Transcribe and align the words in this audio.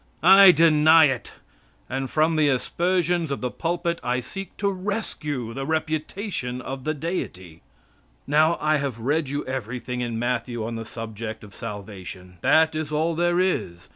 I 0.23 0.49
deny 0.51 1.05
it; 1.05 1.33
and 1.87 2.09
from 2.09 2.35
the 2.35 2.49
aspersions 2.49 3.29
of 3.29 3.41
the 3.41 3.51
pulpit 3.51 3.99
I 4.03 4.19
seek 4.19 4.57
to 4.57 4.71
rescue 4.71 5.53
the 5.53 5.63
reputation 5.63 6.59
of 6.59 6.85
the 6.85 6.95
Deity. 6.95 7.61
Now, 8.25 8.57
I 8.59 8.77
have 8.77 8.97
read 8.99 9.29
you 9.29 9.45
everything 9.45 10.01
in 10.01 10.17
Matthew 10.17 10.65
on 10.65 10.73
the 10.75 10.85
subject 10.85 11.43
of 11.43 11.53
salvation. 11.53 12.39
That 12.41 12.73
is 12.73 12.91
all 12.91 13.13
there 13.13 13.39
is. 13.39 13.89